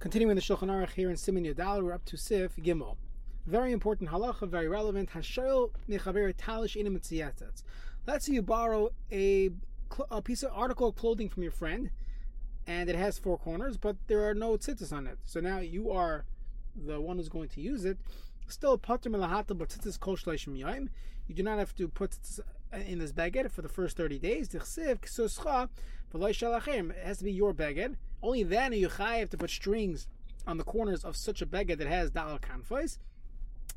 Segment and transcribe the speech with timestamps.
[0.00, 2.96] Continuing the Shulchan Aruch here in Siman Yadal, we're up to Sif Gimel.
[3.46, 5.10] Very important halacha, very relevant.
[5.10, 7.62] Hashoil mechaber talish inim
[8.06, 9.50] Let's say you borrow a,
[10.10, 11.90] a piece of article of clothing from your friend,
[12.66, 15.18] and it has four corners, but there are no tzitzis on it.
[15.26, 16.24] So now you are
[16.74, 17.98] the one who's going to use it.
[18.48, 20.56] Still, pater melahata but tzitzis kol shleishim.
[20.56, 22.16] You do not have to put
[22.72, 24.54] in this baguette for the first 30 days.
[24.54, 24.74] It has
[27.18, 27.96] to be your baguette.
[28.22, 30.06] Only then are you chayiv to put strings
[30.46, 32.98] on the corners of such a baguette that has dal kanfais.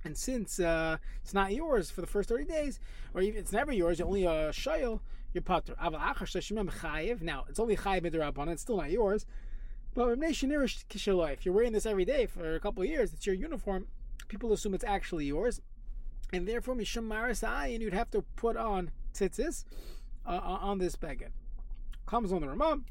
[0.05, 2.79] And since uh, it's not yours for the first 30 days,
[3.13, 4.99] or even it's never yours, you're only a shayil,
[5.33, 5.75] you're pater.
[5.79, 9.25] Now, it's only chayiv midrabanan, it's still not yours.
[9.95, 13.87] But if you're wearing this every day for a couple of years, it's your uniform,
[14.27, 15.61] people assume it's actually yours
[16.31, 19.65] and therefore mishum marasai, and you'd have to put on tzitzis
[20.25, 21.31] uh, on this baguette.
[22.05, 22.81] Comes on the Ramah.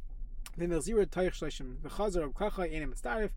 [0.56, 3.30] Then the zero taich shleshim v'chazar of kacha enim mitzdarif.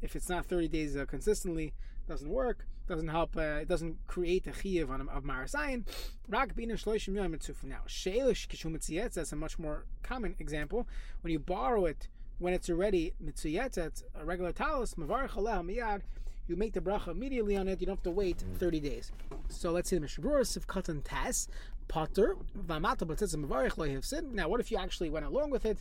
[0.00, 1.72] If it's not 30 days uh, consistently,
[2.08, 2.66] doesn't work.
[2.86, 3.36] Doesn't help.
[3.36, 5.86] Uh, it doesn't create a chiyuv on of marasayin.
[6.28, 7.64] Rak bina shloishim yom mitzufim.
[7.64, 8.74] Now sheilish kishum.
[9.14, 10.86] That's a much more common example.
[11.22, 12.08] When you borrow it
[12.38, 16.02] when it's already mitzuyetz, a regular talis, aleh miyad
[16.46, 17.80] you make the bracha immediately on it.
[17.80, 18.56] You don't have to wait mm.
[18.58, 19.12] 30 days.
[19.48, 21.48] So let's say the Mishaburas of Katan Tas,
[21.88, 25.78] Potter, Vamata Batzim Now, what if you actually went along with it?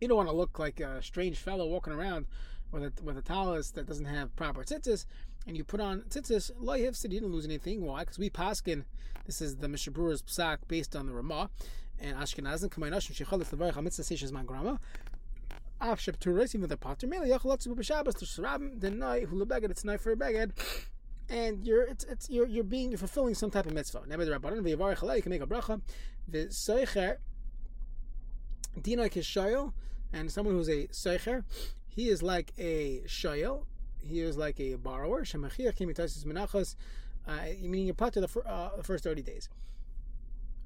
[0.00, 2.26] You don't want to look like a strange fellow walking around
[2.72, 5.06] with a, with a talus that doesn't have proper tzitzis,
[5.46, 7.82] and you put on tzitzis, lo you didn't lose anything.
[7.82, 8.00] Why?
[8.00, 8.84] Because we paskin,
[9.26, 11.50] this is the Mishabura's psak based on the Ramah,
[12.00, 14.78] and Ashkenazim, Kamaynash, Shecholis, the Varech, HaMitzvah, Seshes, Mangrama,
[15.82, 18.90] af shep turis even the potter mele to be shabbos to shrab the
[19.26, 20.52] who lebeged it's night for a beged
[21.28, 24.02] and you're it's, it's you're you're being you're fulfilling some type of mitzvah.
[24.06, 25.80] The rabbanon v'yavar chalei you can make a bracha.
[26.28, 27.16] The seicher
[28.80, 29.72] dina kishayel
[30.12, 31.44] and someone who's a seicher
[31.88, 33.64] he is like a shayel
[33.98, 35.22] he is like a borrower.
[35.22, 36.76] Shemachir came itasis menachos
[37.26, 39.48] uh, meaning you're part of the, uh, the first 30 days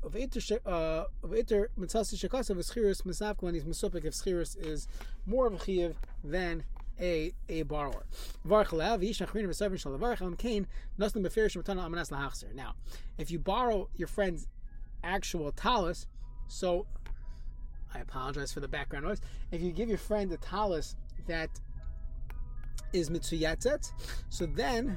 [0.02, 4.88] of iter mitzasi shekasa v'schiris misavka when he's misopik if schiris is
[5.26, 6.64] more of a chiv than
[7.00, 8.04] a a borrower.
[8.44, 8.96] Now,
[13.18, 14.46] if you borrow your friend's
[15.04, 16.06] actual talus,
[16.48, 16.86] so
[17.94, 19.20] I apologize for the background noise.
[19.50, 20.96] If you give your friend a talus
[21.26, 21.50] that
[22.92, 23.90] is mitzuyatzet,
[24.28, 24.96] so then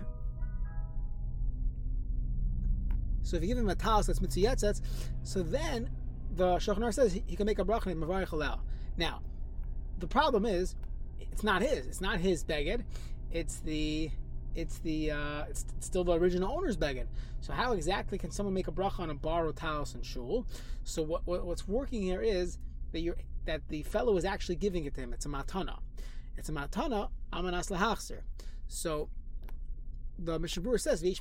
[3.29, 4.81] so if you give him a talis that's mitziyetzet,
[5.23, 5.89] so then
[6.35, 8.59] the Shulchan says he, can make a bracha in Mavarich Halal.
[8.97, 9.21] Now,
[9.99, 10.75] the problem is,
[11.19, 11.85] it's not his.
[11.85, 12.83] It's not his beged.
[13.31, 14.09] It's the
[14.55, 17.05] it's the uh, it's still the original owner's beged.
[17.41, 20.45] So how exactly can someone make a bracha on a borrowed talis and shul?
[20.83, 22.57] So what, what, what's working here is
[22.91, 25.13] that you're that the fellow is actually giving it to him.
[25.13, 25.79] It's a matana.
[26.37, 28.21] It's a matana amanas lahachser.
[28.67, 29.09] So
[30.21, 31.17] the Mishabur says, He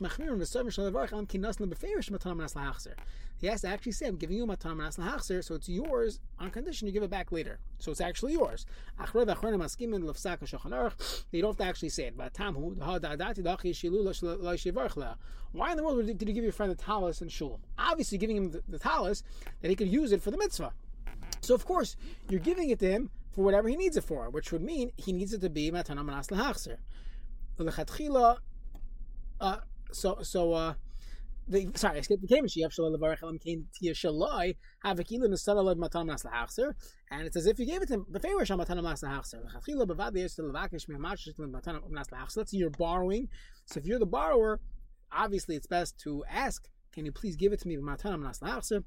[3.47, 6.51] has to actually say, I'm giving you my Matan Manas Lahachser, so it's yours on
[6.51, 7.61] condition you give it back later.
[7.79, 8.67] So it's actually yours.
[8.99, 9.05] They
[11.41, 12.15] don't have to actually say it.
[15.53, 17.61] Why in the world did you give your friend the talus and shul?
[17.79, 19.23] Obviously, giving him the, the talus
[19.63, 20.73] that he could use it for the mitzvah.
[21.41, 21.97] So, of course,
[22.29, 25.13] you're giving it to him for whatever he needs it for, which would mean he
[25.13, 26.79] needs it to be Matan Manas Lahachser.
[29.41, 29.59] Uh,
[29.93, 30.75] so so uh,
[31.49, 35.65] the sorry, I skipped the Kamen Shiach Shalal Levarach Elam Kain Tia Shalai Havakila Nesala
[35.65, 36.75] Led Matan Mas Lahachser,
[37.11, 39.41] and it's as if you gave it to him the favor Shal Matan Mas Lahachser.
[39.45, 42.39] Lechachila Bavad Yesh Levakish Mehamash Matan Mas Lahachser.
[42.39, 43.29] Let's say you're borrowing.
[43.67, 44.61] So if you're the borrower,
[45.13, 48.85] obviously it's best to ask, can you please give it to me Matan Lahachser?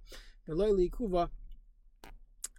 [0.47, 1.29] Veloy Kuva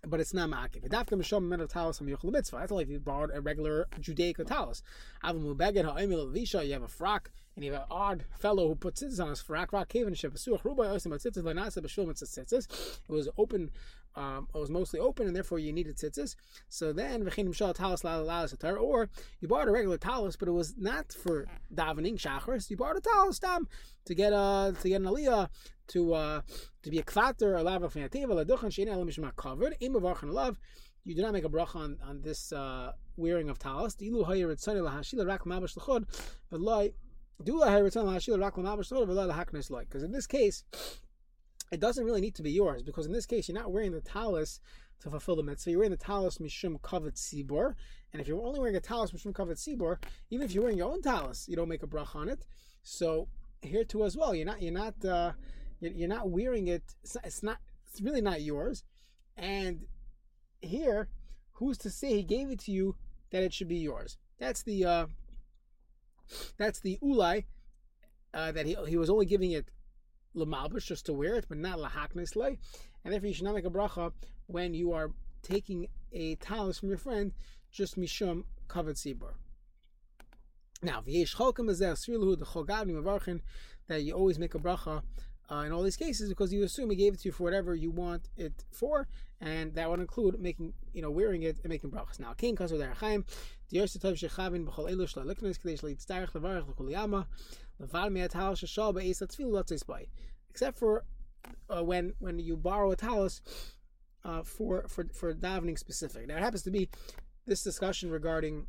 [0.05, 0.89] but it's not ma'akiv.
[0.89, 2.59] Dafka mishom men of talis from yochel mitzvah.
[2.59, 4.83] That's only if you borrowed a regular Judaic talis.
[5.25, 6.67] Avamu beged ha'emil levisha.
[6.67, 9.43] You have a frock and you have an odd fellow who puts tzitzis on his
[9.43, 13.01] tzitzis lenasa b'shul tzitzis.
[13.09, 13.71] It was open.
[14.15, 16.37] Um, it was mostly open, and therefore you needed tzitzis.
[16.69, 19.09] So then or
[19.41, 22.71] you bought a regular talis, but it was not for davening shachris.
[22.71, 23.69] You bought a talis tam
[24.05, 25.49] to get a to get an aliyah
[25.89, 26.41] to uh,
[26.83, 30.33] to be a kvater a lava from yativa laduchan shein elam mishma covered im avarchan
[30.33, 30.59] love.
[31.05, 33.97] You do not make a bracha on, on this uh, wearing of talis.
[33.97, 36.05] Ilu hayer etzani lahashila rak mabash lechod,
[36.49, 36.93] but loy
[37.39, 37.63] Because
[40.03, 40.65] in this case,
[41.71, 44.01] it doesn't really need to be yours because in this case you're not wearing the
[44.01, 44.61] talis
[45.01, 45.71] to fulfill the mitzvah.
[45.71, 47.75] You're wearing the talis mishum kavet sibor,
[48.13, 49.97] and if you're only wearing a talis mishum kavet sibor,
[50.31, 52.45] even if you're wearing your own talis, you don't make a bracha on it.
[52.83, 53.29] So
[53.63, 55.05] here too as well, you're not you're not.
[55.05, 55.33] Uh,
[55.83, 56.83] you're not wearing it.
[57.03, 57.59] It's not.
[57.89, 58.85] It's really not yours.
[59.37, 59.83] And
[60.61, 61.09] here,
[61.53, 62.97] who's to say he gave it to you
[63.31, 64.19] that it should be yours.
[64.39, 65.07] That's the uh,
[66.59, 67.45] that's the ulai
[68.35, 69.67] uh, that he he was only giving it
[70.35, 72.59] lamalbush just to wear it, but not lahaknes lay,
[73.05, 74.13] and therefore you should not make a bracha
[74.47, 75.11] when you are
[75.43, 77.33] taking a talis from your friend
[77.71, 79.35] just mishum kavod sibor.
[80.83, 83.41] Now, v'yesh cholkim mavarchin
[83.89, 85.03] that you always make a bracha
[85.53, 87.75] uh, in all these cases because you assume he gave it to you for whatever
[87.75, 89.07] you want it for,
[89.41, 92.19] and that would include making, you know, wearing it and making brachas.
[92.19, 93.25] Now, king kasu derachayim,
[93.69, 97.27] the yersa tov shechavin b'chol elu shla liknes kadesh leitzarech levarech l'kol yama
[97.81, 100.07] levar me'atal sheshal be'es by,
[100.49, 101.05] except for
[101.69, 103.43] uh, when when you borrow a talus
[104.25, 106.27] uh, for for for davening specific.
[106.29, 106.89] Now, it happens to be
[107.47, 108.67] this discussion regarding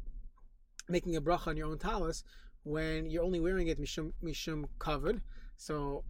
[0.90, 2.24] making a bracha on your own talus
[2.64, 5.22] when you're only wearing it mishum mishum covered.
[5.56, 6.04] So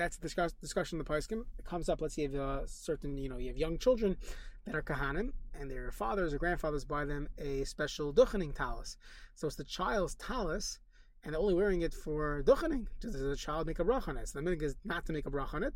[0.00, 1.44] that's the discuss, discussion in the Paiskim.
[1.58, 4.16] It comes up, let's say you have a certain, you know, you have young children
[4.64, 8.96] that are kahanim, and their fathers or grandfathers buy them a special duchening talus.
[9.34, 10.78] So it's the child's talus,
[11.22, 12.86] and they're only wearing it for duchening.
[13.00, 14.28] Does the child make a brach on it?
[14.28, 15.74] So the minhag is not to make a brach on it.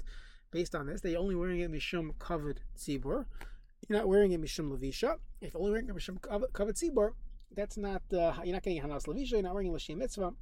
[0.50, 3.27] Based on this, they're only wearing it mishum covered tzibur.
[3.87, 5.17] You're not wearing it mishum levisha.
[5.43, 6.19] If you're only wearing it mishum
[6.53, 7.11] covered tzibur,
[7.55, 10.32] that's not, uh, you're not getting hanas levisha, you're not wearing l'shem mitzvah.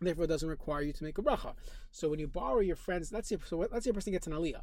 [0.00, 1.54] Therefore, it doesn't require you to make a bracha.
[1.90, 4.34] So when you borrow your friends, let's say, so let's say a person gets an
[4.34, 4.62] aliyah.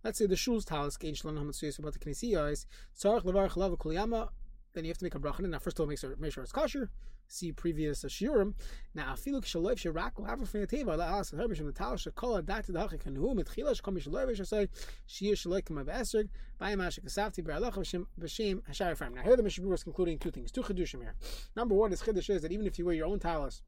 [0.03, 2.65] Let's say the shul's talis kein shalom hamatsuyas about the knesiyos.
[2.97, 4.29] Tzarich levarich lav kuliyama.
[4.73, 5.41] Then you have to make a bracha.
[5.41, 6.89] Now, first of all, make sure, make sure it's kosher.
[7.27, 8.55] See previous shiurim.
[8.95, 12.41] Now, afilu kshaloiv shirak laver from the teva la alas herbish from the talis shakol
[12.41, 14.67] adat the hachik and kanu mitchila shkom shaloiv shasai
[15.05, 16.27] shir shaloik kama be'esrog
[16.59, 19.13] bayim ashik kasavti be'alach b'shem b'shem hashar efraim.
[19.13, 21.15] Now, here the Mishabur is concluding two things, two chidushim here.
[21.55, 23.61] Number one is chidush is that even if you wear your own talis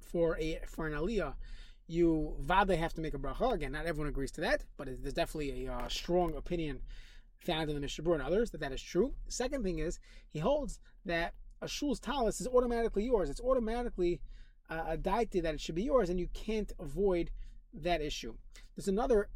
[0.00, 1.34] for a for an aliyah
[1.92, 3.52] you vada have to make a bracha.
[3.52, 6.80] Again, not everyone agrees to that, but there's definitely a uh, strong opinion
[7.38, 9.12] found in the Mishabur and others that that is true.
[9.28, 9.98] Second thing is
[10.30, 13.28] he holds that a shul's talis is automatically yours.
[13.28, 14.20] It's automatically
[14.70, 17.30] uh, a daiti that it should be yours, and you can't avoid
[17.74, 18.34] that issue.
[18.74, 19.28] There's another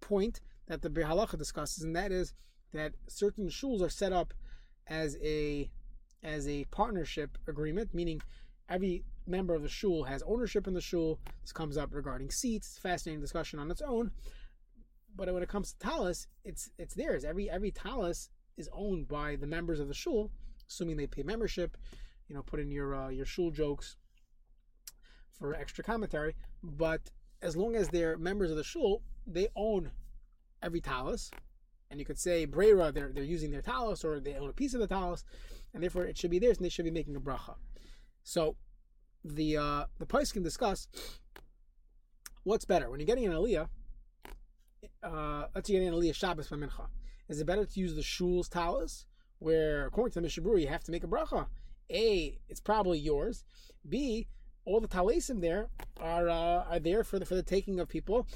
[0.00, 2.32] point that the Biur Halacha discusses, and that is
[2.72, 4.34] that certain shuls are set up
[4.86, 5.70] as a
[6.22, 8.20] as a partnership agreement, meaning
[8.68, 11.18] every member of the shul has ownership in the shul.
[11.42, 12.78] This comes up regarding seats.
[12.78, 14.10] Fascinating discussion on its own.
[15.14, 17.24] But when it comes to talis, it's it's theirs.
[17.24, 20.30] Every every talus is owned by the members of the shul,
[20.68, 21.76] assuming they pay membership.
[22.28, 23.96] You know, put in your uh, your shul jokes
[25.32, 26.34] for extra commentary.
[26.62, 27.10] But
[27.42, 29.90] as long as they're members of the shul, they own
[30.62, 31.30] every talis.
[31.90, 34.74] And you could say Brera, they're they're using their talus or they own a piece
[34.74, 35.24] of the talus,
[35.72, 37.54] and therefore it should be theirs, and they should be making a bracha.
[38.28, 38.56] So
[39.24, 40.86] the uh, the price can discuss
[42.42, 43.68] what's better when you're getting an aliyah.
[45.02, 46.88] Uh, let's say you're getting an aliyah Shabbos by mincha.
[47.30, 49.06] Is it better to use the shul's talis,
[49.38, 51.46] where according to the Mishabur you have to make a bracha?
[51.90, 53.44] A, it's probably yours.
[53.88, 54.28] B,
[54.66, 58.26] all the talisim there are uh, are there for the for the taking of people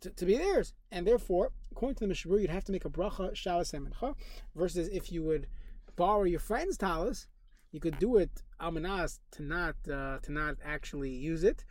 [0.00, 2.90] to, to be theirs, and therefore, according to the Mishabur, you'd have to make a
[2.90, 4.16] bracha Shabbos mincha.
[4.56, 5.46] Versus if you would
[5.94, 7.28] borrow your friend's talis,
[7.70, 11.64] you could do it to not uh, to not actually use it,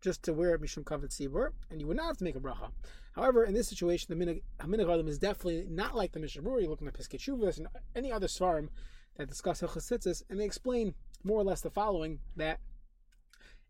[0.00, 2.40] just to wear it mishum kavod sibur, and you would not have to make a
[2.40, 2.70] bracha.
[3.16, 4.24] However, in this situation, the
[4.66, 6.60] minhag is definitely not like the Mishabur.
[6.60, 8.68] You're looking at Piskei Teshuvos and any other svarim
[9.16, 12.60] that discuss Hilchas and they explain more or less the following: that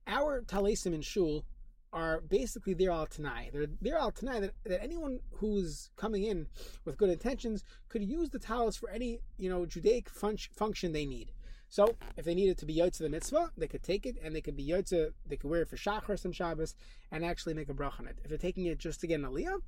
[0.08, 1.44] our talesim in shul
[1.92, 3.50] are basically there al tanai.
[3.52, 6.48] They're there al tanai that, that anyone who's coming in
[6.84, 11.06] with good intentions could use the talis for any you know Judaic fun- function they
[11.06, 11.30] need.
[11.68, 14.40] So if they needed to be yotze the mitzvah, they could take it and they
[14.40, 15.12] could be yotze.
[15.26, 16.74] They could wear it for shachar some Shabbos
[17.10, 18.18] and actually make a brach on it.
[18.22, 19.60] If they're taking it just to get an aliyah,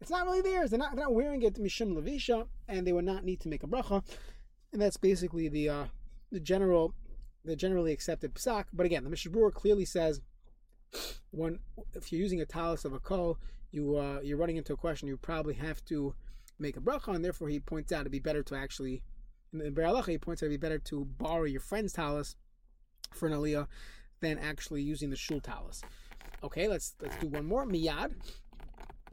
[0.00, 0.70] it's not really theirs.
[0.70, 3.62] They're not, they're not wearing it mishum levisha, and they would not need to make
[3.62, 4.04] a bracha.
[4.72, 5.84] And that's basically the uh,
[6.30, 6.94] the general
[7.44, 8.66] the generally accepted psak.
[8.72, 10.20] But again, the Mishabur clearly says
[11.30, 11.60] when
[11.94, 13.38] if you're using a talus of a kol,
[13.70, 15.08] you uh, you're running into a question.
[15.08, 16.14] You probably have to
[16.58, 19.02] make a bracha, and therefore he points out it'd be better to actually
[19.52, 22.36] in Biur Halacha, he points out it'd be better to borrow your friend's talus
[23.12, 23.66] for an aliyah
[24.20, 25.82] than actually using the shul talus.
[26.42, 27.66] Okay, let's let's do one more.
[27.66, 28.14] Miyad.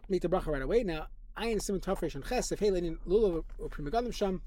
[0.10, 0.84] Make the bracha right away.
[0.84, 4.42] Now, Ayin Simon Tafresh and Ches, if Helenin Lulav or Primagadim Sham,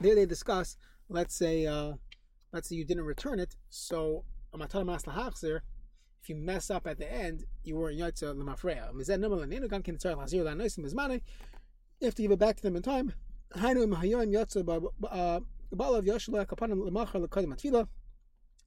[0.00, 0.76] there they discuss,
[1.08, 1.92] let's say, uh,
[2.52, 4.24] let's say you didn't return it, so
[6.22, 7.98] if you mess up at the end, you were in
[10.84, 11.20] bizmane.
[12.00, 13.12] You have to give it back to them in time.
[13.56, 17.86] Hainu mahayoim yotza balav yoshla kapanim lemachar lekodim atfila.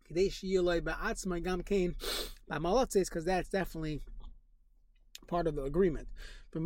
[0.07, 1.95] Kidei shiyoloi ba'atzmai gam kain
[2.49, 4.01] ba'malotzes, because that's definitely
[5.27, 6.09] part of the agreement.
[6.53, 6.61] It's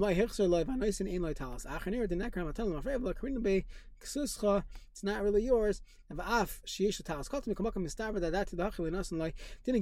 [5.03, 5.81] not really yours.
[6.09, 6.27] Didn't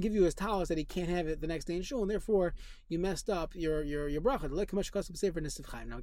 [0.00, 2.10] give you his talas that he can't have it the next day in shul, and
[2.10, 2.54] therefore
[2.88, 4.50] you messed up your your your bracha.
[5.86, 6.00] Now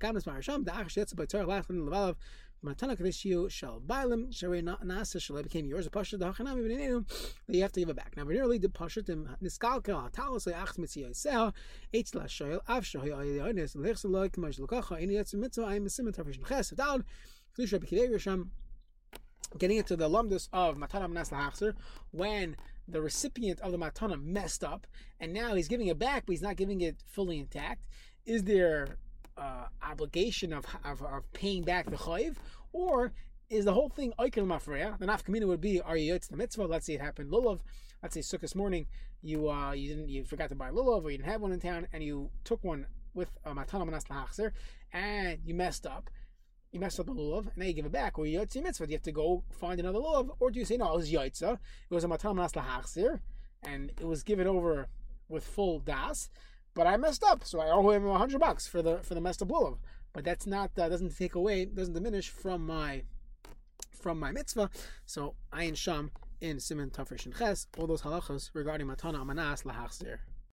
[2.63, 5.85] Matana kadishiu shall bailim sharei nasa shall became yours.
[5.85, 7.05] A the hachanam even
[7.47, 8.17] that you have to give it back.
[8.17, 11.53] Now nearly the pasha tim niskalka talas le ach mitziyah
[11.93, 13.69] eitz la shoyel av shoyel
[14.59, 17.05] lukacha ini yetz mitzvah ayim simen tafish ches down.
[17.57, 18.47] Kedusha b'kidei
[19.57, 21.73] getting into the lumdus of Matana Manas Lahachzer
[22.11, 22.55] when
[22.87, 24.87] the recipient of the Matana messed up
[25.19, 27.85] and now he's giving it back, but he's not giving it fully intact.
[28.25, 28.97] Is there
[29.37, 32.35] uh, obligation of, of, of paying back the chayiv,
[32.73, 33.13] or
[33.49, 34.97] is the whole thing oikel mafreya?
[34.99, 36.65] The nafkamina would be are you the mitzvah?
[36.65, 37.59] Let's say it happened lulav.
[38.01, 38.87] Let's say sukkah morning
[39.21, 41.59] you uh, you didn't you forgot to buy lulav or you didn't have one in
[41.59, 44.51] town and you took one with matana manas lahachzer
[44.93, 46.09] and you messed up.
[46.71, 48.19] You messed up the lulav, and now you give it back.
[48.19, 50.75] Or you yotzi mitzvah, you have to go find another lulav, or do you say
[50.75, 50.93] no?
[50.93, 51.53] It was yotza.
[51.89, 53.21] It was a matana manas lahachzer,
[53.63, 54.87] and it was given over
[55.29, 56.29] with full das
[56.77, 59.19] but I messed up, so I owe him a hundred bucks for the for the
[59.19, 59.79] messed up lulav.
[60.13, 63.01] But that's not uh, doesn't take away, doesn't diminish from my
[63.91, 64.69] from my mitzvah.
[65.05, 70.19] So and Sham in Simon Tafresh and Ches all those halachos regarding matana amanas lahachzir.